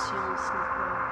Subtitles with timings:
[0.00, 1.09] conscience, Nicole.